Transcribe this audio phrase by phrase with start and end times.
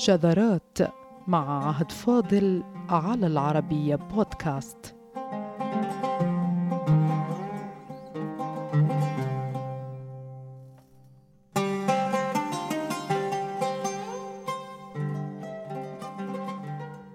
[0.00, 0.78] شذرات
[1.26, 4.96] مع عهد فاضل على العربية بودكاست.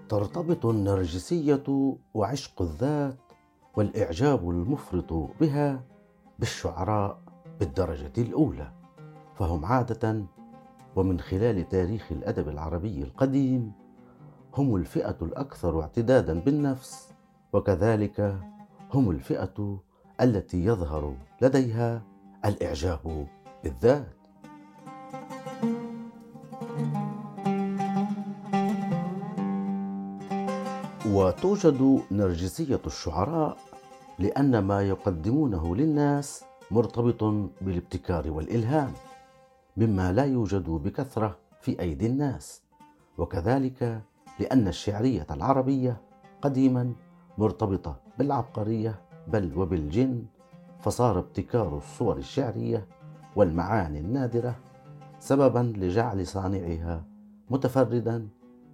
[0.08, 3.18] ترتبط النرجسية وعشق الذات
[3.76, 5.84] والإعجاب المفرط بها
[6.38, 7.20] بالشعراء
[7.60, 8.72] بالدرجة الأولى
[9.34, 10.26] فهم عادة
[10.96, 13.72] ومن خلال تاريخ الأدب العربي القديم
[14.54, 17.08] هم الفئة الأكثر اعتدادا بالنفس
[17.52, 18.40] وكذلك
[18.94, 19.78] هم الفئة
[20.20, 22.02] التي يظهر لديها
[22.44, 23.26] الإعجاب
[23.64, 24.16] بالذات.
[31.06, 33.56] وتوجد نرجسية الشعراء
[34.18, 37.24] لأن ما يقدمونه للناس مرتبط
[37.60, 38.92] بالابتكار والإلهام.
[39.76, 42.62] مما لا يوجد بكثرة في أيدي الناس.
[43.18, 44.02] وكذلك
[44.40, 46.00] لأن الشعرية العربية
[46.42, 46.92] قديما
[47.38, 50.24] مرتبطة بالعبقرية بل وبالجن
[50.80, 52.86] فصار ابتكار الصور الشعرية
[53.36, 54.56] والمعاني النادرة
[55.18, 57.04] سببا لجعل صانعها
[57.50, 58.28] متفردا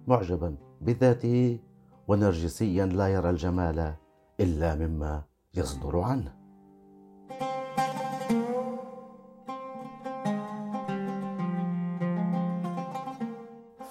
[0.07, 1.59] معجبا بذاته
[2.07, 3.93] ونرجسيا لا يرى الجمال
[4.39, 5.23] إلا مما
[5.55, 6.42] يصدر عنه.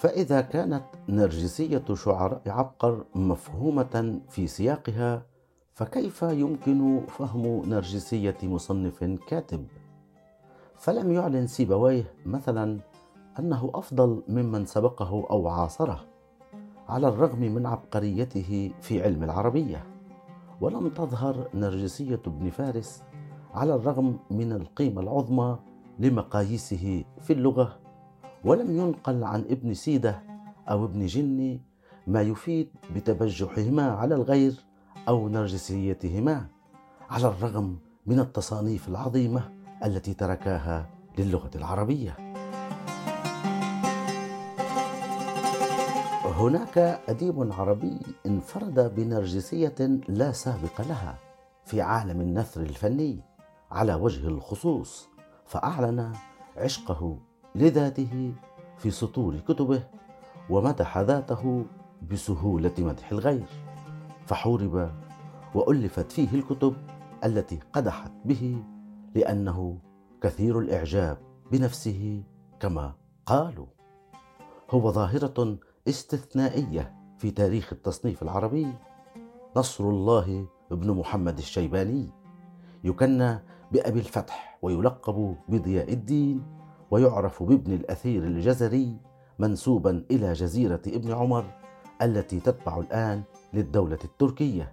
[0.02, 5.22] فإذا كانت نرجسية شعراء عبقر مفهومة في سياقها
[5.74, 9.66] فكيف يمكن فهم نرجسية مصنف كاتب؟
[10.76, 12.80] فلم يعلن سيبويه مثلا
[13.38, 16.00] أنه أفضل ممن سبقه أو عاصره
[16.88, 19.84] على الرغم من عبقريته في علم العربية.
[20.60, 23.02] ولم تظهر نرجسية ابن فارس
[23.54, 25.58] على الرغم من القيمة العظمى
[25.98, 27.81] لمقاييسه في اللغة
[28.44, 30.22] ولم ينقل عن ابن سيدة
[30.68, 31.60] أو ابن جني
[32.06, 34.54] ما يفيد بتبجحهما على الغير
[35.08, 36.46] أو نرجسيتهما
[37.10, 39.50] على الرغم من التصانيف العظيمة
[39.84, 42.16] التي تركاها للغة العربية.
[46.24, 46.78] هناك
[47.08, 49.74] أديب عربي انفرد بنرجسية
[50.08, 51.18] لا سابق لها
[51.64, 53.20] في عالم النثر الفني
[53.70, 55.08] على وجه الخصوص
[55.46, 56.12] فأعلن
[56.56, 57.18] عشقه
[57.54, 58.34] لذاته
[58.78, 59.82] في سطور كتبه
[60.50, 61.64] ومدح ذاته
[62.10, 63.48] بسهولة مدح الغير.
[64.26, 64.90] فحورب
[65.54, 66.74] وألفت فيه الكتب
[67.24, 68.62] التي قدحت به
[69.14, 69.78] لأنه
[70.22, 71.18] كثير الإعجاب
[71.52, 72.22] بنفسه
[72.60, 72.94] كما
[73.26, 73.66] قالوا.
[74.70, 75.58] هو ظاهرة
[75.88, 78.66] استثنائية في تاريخ التصنيف العربي.
[79.56, 82.08] نصر الله بن محمد الشيباني
[82.84, 83.38] يكنى
[83.72, 86.61] بأبي الفتح ويلقب بضياء الدين
[86.92, 88.96] ويعرف بابن الأثير الجزري
[89.38, 91.44] منسوبا إلى جزيرة ابن عمر
[92.02, 93.22] التي تتبع الآن
[93.54, 94.72] للدولة التركية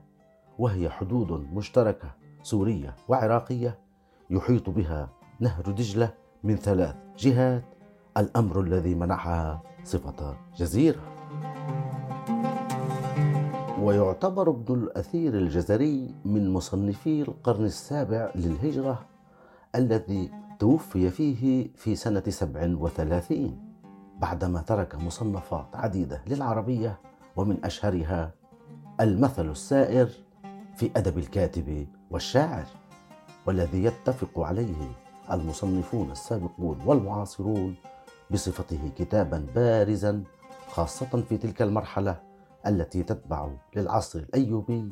[0.57, 2.11] وهي حدود مشتركة
[2.43, 3.79] سورية وعراقية
[4.29, 5.09] يحيط بها
[5.39, 6.13] نهر دجلة
[6.43, 7.63] من ثلاث جهات
[8.17, 11.01] الأمر الذي منحها صفة جزيرة.
[13.81, 19.05] ويعتبر ابن الأثير الجزري من مصنفي القرن السابع للهجرة
[19.75, 23.59] الذي توفي فيه في سنة سبع وثلاثين
[24.17, 26.99] بعدما ترك مصنفات عديدة للعربية
[27.35, 28.31] ومن أشهرها
[29.01, 30.09] المثل السائر
[30.75, 32.65] في أدب الكاتب والشاعر
[33.45, 34.91] والذي يتفق عليه
[35.31, 37.75] المصنفون السابقون والمعاصرون
[38.31, 40.23] بصفته كتابا بارزا
[40.67, 42.21] خاصة في تلك المرحلة
[42.67, 44.91] التي تتبع للعصر الأيوبي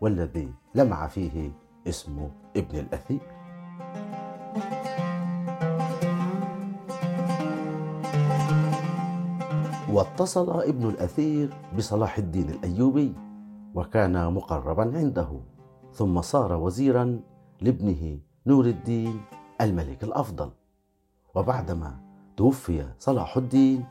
[0.00, 1.52] والذي لمع فيه
[1.86, 3.20] اسم ابن الأثير.
[9.92, 13.12] واتصل ابن الأثير بصلاح الدين الأيوبي
[13.74, 15.40] وكان مقربا عنده
[15.92, 17.20] ثم صار وزيرا
[17.60, 19.20] لابنه نور الدين
[19.60, 20.50] الملك الأفضل.
[21.34, 21.96] وبعدما
[22.36, 23.84] توفي صلاح الدين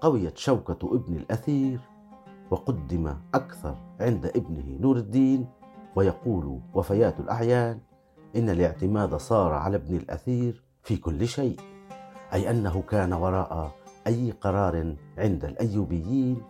[0.00, 1.80] قويت شوكة ابن الأثير
[2.50, 5.46] وقدم أكثر عند ابنه نور الدين
[5.96, 7.78] ويقول وفيات الأعيان
[8.36, 11.56] إن الاعتماد صار على ابن الأثير في كل شيء
[12.32, 13.70] أي أنه كان وراء
[14.08, 16.42] أي قرار عند الأيوبيين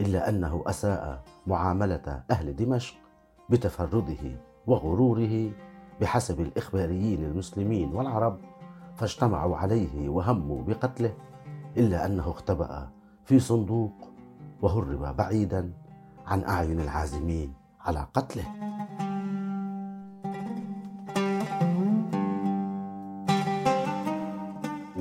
[0.00, 2.94] إلا أنه أساء معاملة أهل دمشق
[3.50, 5.50] بتفرده وغروره
[6.00, 8.38] بحسب الإخباريين المسلمين والعرب
[8.96, 11.14] فاجتمعوا عليه وهموا بقتله
[11.76, 12.88] إلا أنه اختبأ
[13.24, 13.92] في صندوق
[14.62, 15.72] وهرب بعيدا
[16.26, 18.44] عن أعين العازمين على قتله.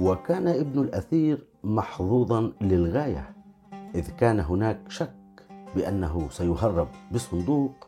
[0.01, 3.33] وكان ابن الأثير محظوظا للغاية
[3.95, 5.13] إذ كان هناك شك
[5.75, 7.87] بأنه سيهرب بصندوق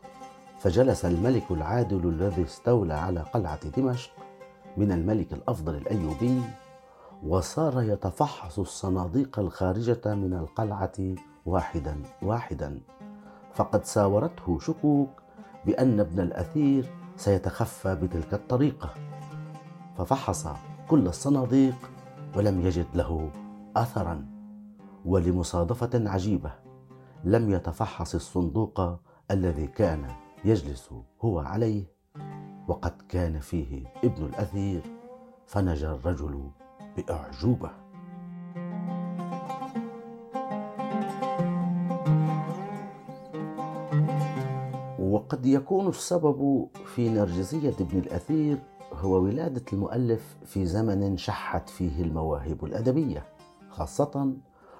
[0.58, 4.10] فجلس الملك العادل الذي استولى على قلعة دمشق
[4.76, 6.42] من الملك الأفضل الأيوبي
[7.26, 10.92] وصار يتفحص الصناديق الخارجة من القلعة
[11.46, 12.80] واحدا واحدا.
[13.54, 15.08] فقد ساورته شكوك
[15.66, 18.90] بأن ابن الأثير سيتخفى بتلك الطريقة.
[19.98, 20.46] ففحص
[20.88, 21.74] كل الصناديق
[22.36, 23.30] ولم يجد له
[23.76, 24.26] أثرا
[25.04, 26.52] ولمصادفة عجيبة
[27.24, 28.98] لم يتفحص الصندوق
[29.30, 30.06] الذي كان
[30.44, 30.90] يجلس
[31.20, 31.84] هو عليه.
[32.68, 34.82] وقد كان فيه ابن الأثير
[35.46, 36.50] فنجا الرجل
[36.96, 37.70] بأعجوبة.
[44.98, 48.62] وقد يكون السبب في نرجسية ابن الأثير
[49.00, 53.24] هو ولادة المؤلف في زمن شحت فيه المواهب الأدبية
[53.70, 54.32] خاصة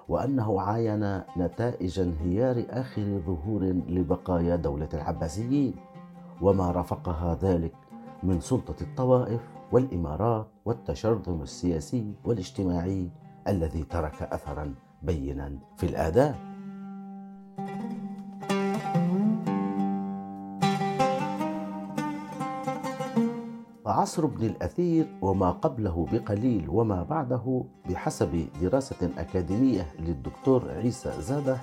[0.09, 5.73] وأنه عاين نتائج انهيار آخر ظهور لبقايا دولة العباسيين
[6.41, 7.73] وما رافقها ذلك
[8.23, 9.41] من سلطة الطوائف
[9.71, 13.09] والإمارات والتشرذم السياسي والاجتماعي
[13.47, 16.54] الذي ترك أثرا بينا في الآداب.
[24.05, 31.57] عصر ابن الأثير وما قبله بقليل وما بعده بحسب دراسة أكاديمية للدكتور عيسى زادة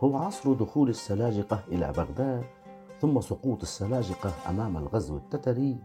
[0.00, 2.44] هو عصر دخول السلاجقة إلى بغداد
[3.00, 5.76] ثم سقوط السلاجقة أمام الغزو التتري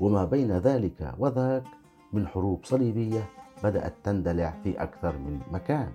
[0.00, 1.64] وما بين ذلك وذاك
[2.12, 3.24] من حروب صليبية
[3.64, 5.92] بدأت تندلع في أكثر من مكان.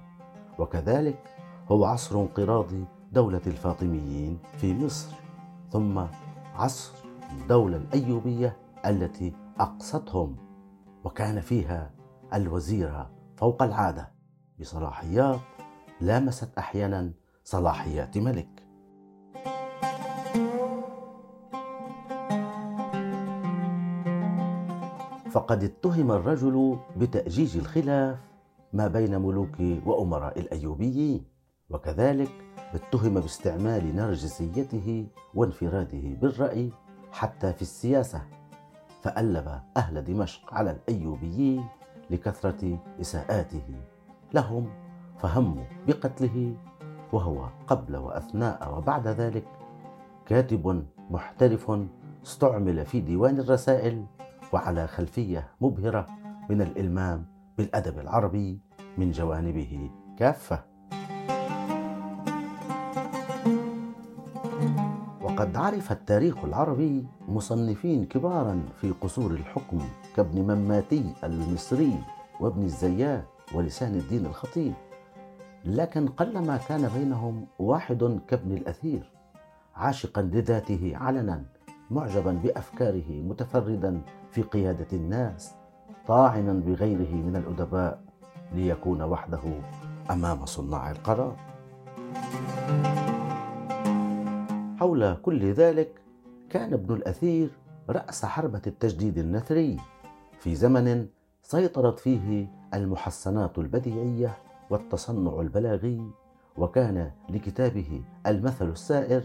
[0.60, 1.20] وكذلك
[1.72, 2.68] هو عصر انقراض
[3.12, 5.16] دولة الفاطميين في مصر
[5.72, 6.02] ثم
[6.56, 6.92] عصر
[7.32, 10.36] الدولة الأيوبية التي أقصتهم
[11.04, 11.92] وكان فيها
[12.33, 13.06] الوزير
[13.38, 14.12] فوق العادة
[14.60, 15.39] بصلاحيات
[16.01, 17.12] لامست أحيانا
[17.44, 18.50] صلاحيات ملك.
[25.31, 28.19] فقد اتهم الرجل بتأجيج الخلاف
[28.74, 31.25] ما بين ملوك وأمراء الأيوبيين
[31.69, 32.31] وكذلك
[32.74, 36.72] اتهم باستعمال نرجسيته وانفراده بالرأي
[37.12, 38.41] حتى في السياسة.
[39.01, 41.65] فألب أهل دمشق على الأيوبيين
[42.09, 43.75] لكثرة إساءاته.
[44.33, 44.69] لهم
[45.19, 46.56] فهموا بقتله
[47.13, 49.45] وهو قبل وأثناء وبعد ذلك
[50.25, 51.71] كاتب محترف
[52.24, 54.06] استعمل في ديوان الرسائل
[54.53, 56.07] وعلى خلفية مبهرة
[56.50, 57.25] من الإلمام
[57.57, 58.59] بالأدب العربي
[58.97, 60.70] من جوانبه كافة.
[65.42, 69.80] وقد عرف التاريخ العربي مصنفين كبارا في قصور الحكم
[70.16, 71.94] كابن مماتي المصري
[72.40, 74.74] وابن الزيات ولسان الدين الخطيب.
[75.66, 79.12] لكن قلما كان بينهم واحد كابن الأثير
[79.76, 81.44] عاشقا لذاته علنا
[81.92, 84.02] معجبا بأفكاره متفردا
[84.32, 85.52] في قيادة الناس
[86.08, 88.02] طاعنا بغيره من الأدباء
[88.54, 89.44] ليكون وحده
[90.12, 91.36] أمام صناع القرار.
[94.81, 96.01] حول كل ذلك
[96.50, 97.50] كان ابن الأثير
[97.89, 99.78] رأس حربة التجديد النثري.
[100.40, 101.07] في زمن
[101.42, 104.38] سيطرت فيه المحسنات البديعية
[104.69, 106.11] والتصنع البلاغي
[106.57, 109.23] وكان لكتابه المثل السائر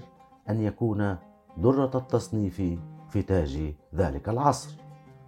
[0.49, 1.17] أن يكون
[1.57, 2.63] درة التصنيف
[3.11, 4.75] في تاج ذلك العصر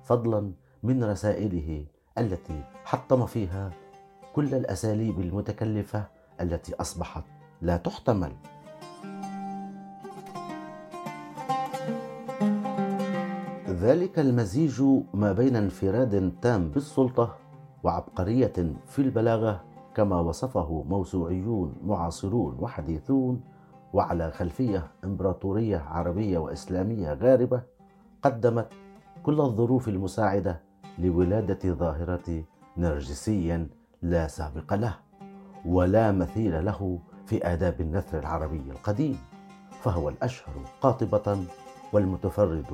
[0.05, 1.85] فضلا من رسائله
[2.19, 3.71] التي حطم فيها
[4.35, 6.05] كل الأساليب المتكلفة
[6.41, 7.25] التي أصبحت
[7.63, 8.33] لا تحتمل.
[13.81, 14.83] ذلك المزيج
[15.15, 17.37] ما بين انفراد تام بالسلطة
[17.83, 18.53] وعبقرية
[18.87, 23.41] في البلاغة كما وصفه موسوعيون معاصرون وحديثون
[23.93, 27.63] وعلى خلفية إمبراطورية عربية وإسلامية غاربة
[28.23, 28.69] قدمت
[29.23, 30.61] كل الظروف المساعدة
[30.99, 32.45] لولادة ظاهرة
[32.77, 33.67] نرجسي
[34.03, 34.95] لا سابق له
[35.67, 39.19] ولا مثيل له في آداب النثر العربي القديم
[39.83, 41.45] فهو الأشهر قاطبة
[41.93, 42.67] والمتفرد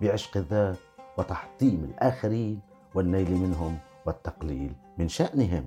[0.00, 0.78] بعشق الذات
[1.18, 2.60] وتحطيم الآخرين
[2.94, 5.66] والنيل منهم والتقليل من شأنهم.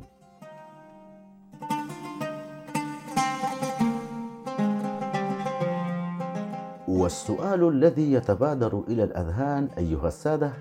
[6.88, 10.54] والسؤال الذي يتبادر إلى الأذهان أيها السادة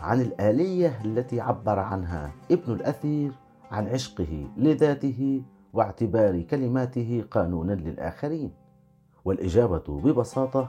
[0.00, 3.32] عن الآلية التي عبر عنها ابن الأثير
[3.70, 8.52] عن عشقه لذاته واعتبار كلماته قانونا للآخرين
[9.24, 10.68] والإجابة ببساطة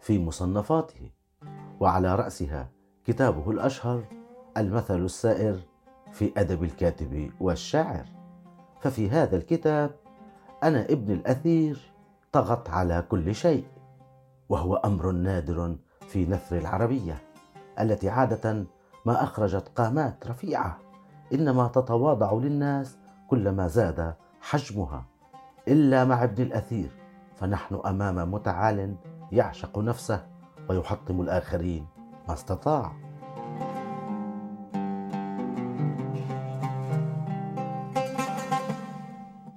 [0.00, 1.15] في مصنفاته.
[1.80, 2.68] وعلى رأسها
[3.04, 4.04] كتابه الأشهر
[4.56, 5.60] المثل السائر
[6.12, 8.04] في أدب الكاتب والشاعر.
[8.80, 9.90] ففي هذا الكتاب
[10.62, 11.92] أنا ابن الأثير
[12.32, 13.64] طغت على كل شيء
[14.48, 15.76] وهو أمر نادر
[16.08, 17.18] في نثر العربية
[17.80, 18.64] التي عادة
[19.06, 20.78] ما أخرجت قامات رفيعة
[21.32, 22.96] إنما تتواضع للناس
[23.28, 25.04] كلما زاد حجمها.
[25.68, 26.90] إلا مع ابن الأثير
[27.34, 28.96] فنحن أمام متعال
[29.32, 30.35] يعشق نفسه.
[30.68, 31.86] ويحطم الآخرين
[32.28, 32.92] ما استطاع.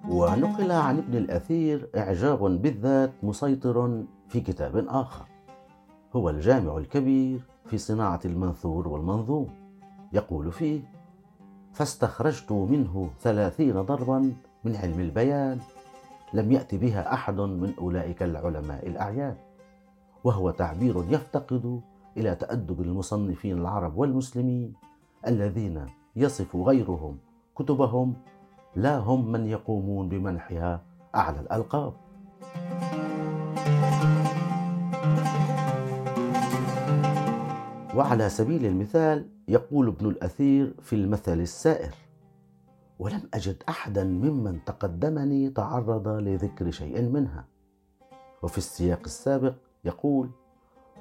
[0.09, 5.25] ونقل عن ابن الأثير إعجاب بالذات مسيطر في كتاب آخر.
[6.15, 9.47] هو الجامع الكبير في صناعة المنثور والمنظوم.
[10.13, 10.81] يقول فيه
[11.73, 15.59] فاستخرجت منه ثلاثين ضربا من علم البيان.
[16.33, 19.35] لم يأت بها أحد من أولئك العلماء الأعيان.
[20.23, 21.81] وهو تعبير يفتقد
[22.17, 24.73] إلى تأدب المصنفين العرب والمسلمين
[25.27, 25.85] الذين
[26.15, 27.17] يصف غيرهم
[27.55, 28.13] كتبهم
[28.75, 30.81] لا هم من يقومون بمنحها
[31.15, 31.93] أعلى الألقاب.
[37.95, 41.93] وعلى سبيل المثال يقول ابن الأثير في المثل السائر
[42.99, 47.45] ولم أجد أحدا ممن تقدمني تعرض لذكر شيء منها
[48.41, 50.29] وفي السياق السابق يقول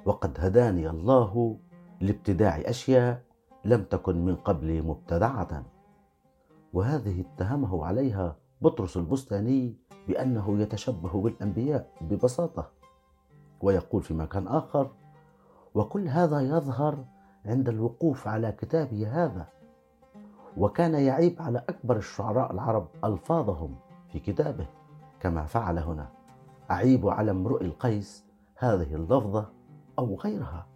[0.05, 1.57] وقد هداني الله
[2.01, 3.23] لابتداع أشياء
[3.65, 5.63] لم تكن من قبل مبتدعة.
[6.73, 9.75] وهذه اتهمه عليها بطرس البستاني
[10.07, 12.71] بأنه يتشبه بالأنبياء ببساطة
[13.61, 14.91] ويقول في مكان آخر
[15.75, 17.05] وكل هذا يظهر
[17.45, 19.47] عند الوقوف على كتابه هذا
[20.57, 23.75] وكان يعيب على أكبر الشعراء العرب ألفاظهم
[24.11, 24.67] في كتابه
[25.19, 26.09] كما فعل هنا
[26.71, 28.28] أعيب على امرؤ القيس
[28.61, 29.49] هذه اللفظة
[29.99, 30.67] أو غيرها.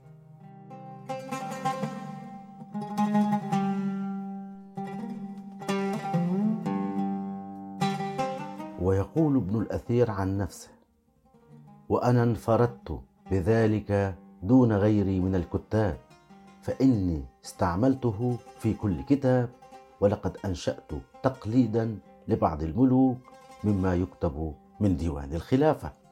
[8.82, 10.70] ويقول ابن الأثير عن نفسه
[11.90, 13.00] وأنا انفردت
[13.32, 15.98] بذلك دون غيري من الكتاب
[16.62, 19.50] فإني استعملته في كل كتاب
[20.02, 20.92] ولقد أنشأت
[21.24, 23.18] تقليدا لبعض الملوك
[23.64, 26.03] مما يكتب من ديوان الخلافة.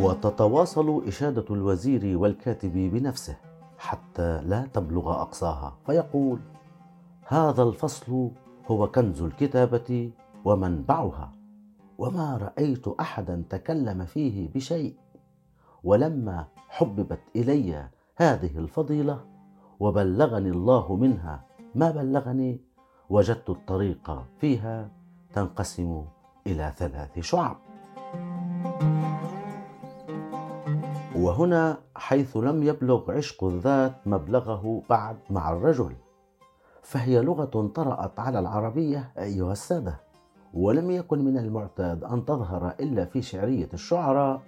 [0.00, 3.36] وتتواصل إشادة الوزير والكاتب بنفسه
[3.78, 6.40] حتى لا تبلغ أقصاها فيقول
[7.28, 8.30] هذا الفصل
[8.66, 10.10] هو كنز الكتابة
[10.44, 11.32] ومنبعها
[11.98, 14.96] وما رأيت أحدا تكلم فيه بشيء
[15.84, 19.20] ولما حببت إلي هذه الفضيلة
[19.80, 21.44] وبلغني الله منها
[21.74, 22.60] ما بلغني
[23.10, 24.90] وجدت الطريق فيها
[25.34, 26.04] تنقسم
[26.46, 27.56] إلى ثلاث شعب
[31.22, 35.96] وهنا حيث لم يبلغ عشق الذات مبلغه بعد مع الرجل.
[36.82, 40.00] فهي لغة طرأت على العربية أيها السادة.
[40.54, 44.42] ولم يكن من المعتاد أن تظهر إلا في شعرية الشعراء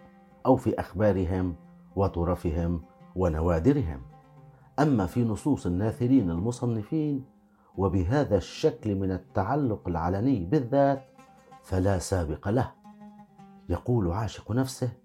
[0.46, 1.54] أو في أخبارهم
[1.96, 2.82] وطرفهم
[3.16, 4.02] ونوادرهم.
[4.78, 7.24] أما في نصوص الناثرين المصنفين
[7.76, 11.04] وبهذا الشكل من التعلق العلني بالذات
[11.62, 12.72] فلا سابق له.
[13.68, 15.03] يقول عاشق نفسه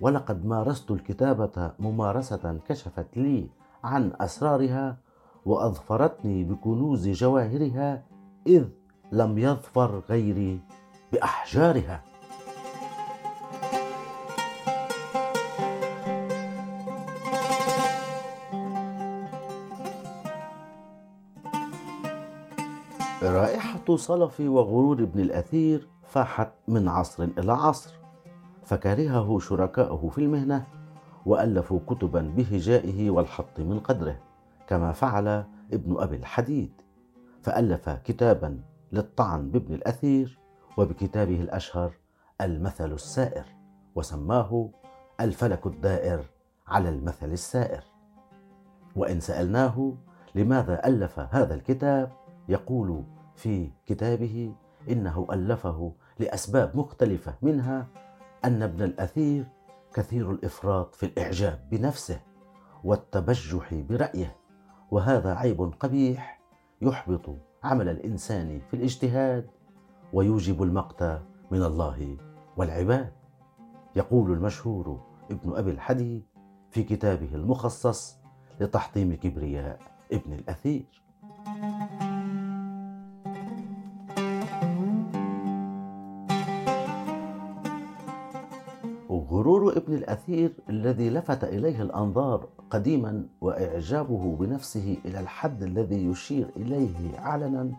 [0.00, 3.48] ولقد مارست الكتابة ممارسة كشفت لي
[3.84, 4.96] عن أسرارها
[5.44, 8.02] وأظفرتني بكنوز جواهرها
[8.46, 8.64] إذ
[9.12, 10.60] لم يظفر غيري
[11.12, 12.02] بأحجارها.
[23.22, 28.07] رائحة صلف وغرور ابن الأثير فاحت من عصر إلى عصر.
[28.68, 30.66] فكرهه شركاؤه في المهنة
[31.26, 34.18] وألفوا كتبا بهجائه والحط من قدره
[34.66, 36.72] كما فعل ابن أبي الحديد.
[37.42, 38.60] فألف كتابا
[38.92, 40.38] للطعن بابن الأثير
[40.76, 41.92] وبكتابه الأشهر
[42.40, 43.44] المثل السائر
[43.94, 44.70] وسماه
[45.20, 46.24] الفلك الدائر
[46.66, 47.84] على المثل السائر.
[48.96, 49.94] وإن سألناه
[50.34, 52.12] لماذا ألف هذا الكتاب
[52.48, 53.04] يقول
[53.36, 54.52] في كتابه
[54.90, 57.86] إنه ألفه لأسباب مختلفة منها
[58.44, 59.46] أن ابن الأثير
[59.94, 62.20] كثير الإفراط في الإعجاب بنفسه
[62.84, 64.36] والتبجح برأيه
[64.90, 66.40] وهذا عيب قبيح
[66.82, 69.46] يحبط عمل الإنسان في الاجتهاد
[70.12, 71.02] ويوجب المقت
[71.50, 72.16] من الله
[72.56, 73.12] والعباد.
[73.96, 76.22] يقول المشهور ابن أبي الحديد
[76.70, 78.18] في كتابه المخصص
[78.60, 79.78] لتحطيم كبرياء
[80.12, 80.84] ابن الأثير.
[89.88, 97.70] ابن الأثير الذي لفت إليه الأنظار قديما وإعجابه بنفسه إلى الحد الذي يشير إليه علنا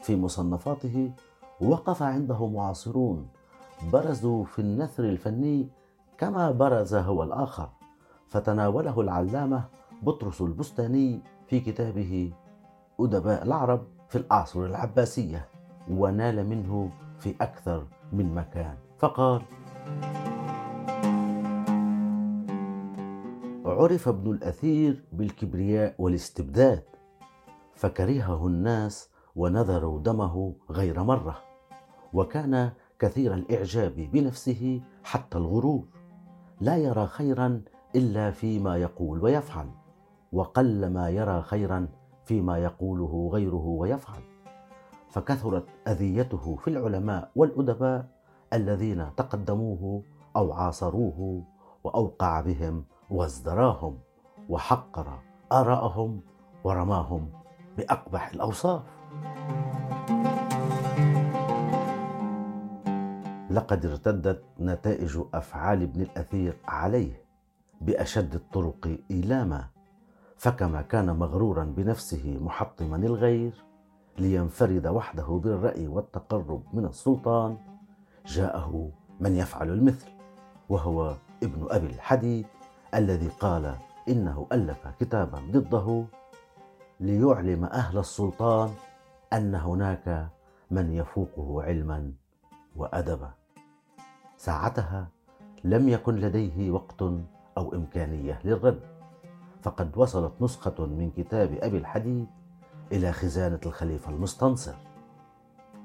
[0.00, 1.10] في مصنفاته
[1.60, 3.28] وقف عنده معاصرون.
[3.92, 5.68] برزوا في النثر الفني
[6.18, 7.68] كما برز هو الآخر.
[8.28, 9.64] فتناوله العلامة
[10.02, 12.32] بطرس البستاني في كتابه
[13.00, 15.48] أدباء العرب في الأعصر العباسية
[15.90, 18.74] ونال منه في أكثر من مكان.
[18.98, 19.42] فقال
[23.78, 26.82] عرف ابن الأثير بالكبرياء والاستبداد
[27.74, 31.38] فكرهه الناس ونذروا دمه غير مرة
[32.12, 35.84] وكان كثير الإعجاب بنفسه حتى الغرور
[36.60, 37.62] لا يرى خيرا
[37.96, 39.70] إلا فيما يقول ويفعل
[40.32, 41.88] وقل ما يرى خيرا
[42.24, 44.22] فيما يقوله غيره ويفعل
[45.08, 48.06] فكثرت أذيته في العلماء والأدباء
[48.52, 50.02] الذين تقدموه
[50.36, 51.42] أو عاصروه
[51.84, 53.98] وأوقع بهم وازدراهم
[54.48, 55.18] وحقر
[55.52, 56.20] آراءهم
[56.64, 57.30] ورماهم
[57.76, 58.82] بأقبح الأوصاف.
[63.50, 67.22] لقد ارتدت نتائج أفعال ابن الأثير عليه
[67.80, 69.64] بأشد الطرق إيلاما
[70.36, 73.64] فكما كان مغرورا بنفسه محطما الغير
[74.18, 77.56] لينفرد وحده بالرأي والتقرب من السلطان.
[78.26, 80.10] جاءه من يفعل المثل
[80.68, 82.46] وهو ابن أبي الحديد
[82.94, 83.74] الذي قال
[84.08, 86.04] إنه ألف كتابا ضده
[87.00, 88.70] ليعلم أهل السلطان
[89.32, 90.28] أن هناك
[90.70, 92.12] من يفوقه علما
[92.76, 93.30] وأدبا.
[94.36, 95.08] ساعتها
[95.64, 97.02] لم يكن لديه وقت
[97.58, 98.80] أو إمكانية للرد
[99.62, 102.26] فقد وصلت نسخة من كتاب أبي الحديد
[102.92, 104.74] إلى خزانة الخليفة المستنصر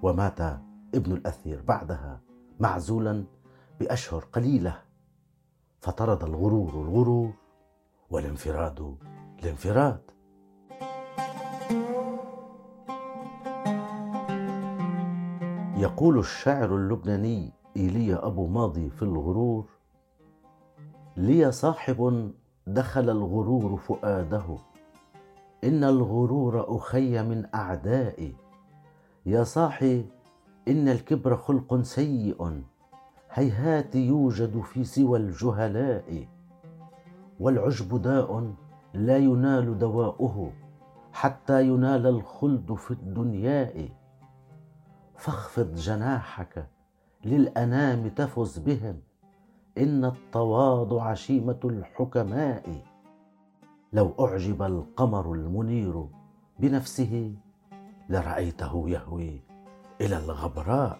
[0.01, 0.41] ومات
[0.95, 2.19] ابن الأثير بعدها
[2.59, 3.23] معزولا
[3.79, 4.92] بأشهر قليلة.
[5.83, 7.31] فطرد الغرور الغرور
[8.09, 8.97] والانفراد
[9.39, 10.01] الانفراد.
[15.77, 19.65] يقول الشاعر اللبناني إيليا أبو ماضي في الغرور
[21.17, 22.31] لي صاحب
[22.67, 24.57] دخل الغرور فؤاده
[25.63, 28.35] إن الغرور أخي من أعدائي.
[29.25, 30.05] يا صاحي
[30.67, 32.63] إن الكبر خلق سيء.
[33.33, 36.27] هيهات يوجد في سوى الجهلاء
[37.39, 38.53] والعجب داء
[38.93, 40.51] لا ينال دواؤه
[41.13, 43.89] حتى ينال الخلد في الدنياء.
[45.15, 46.67] فاخفض جناحك
[47.25, 48.99] للأنام تفز بهم
[49.77, 52.85] إن التواضع شيمة الحكماء.
[53.93, 56.05] لو أعجب القمر المنير
[56.59, 57.35] بنفسه
[58.09, 59.41] لرأيته يهوي
[60.01, 60.99] إلى الغبراء.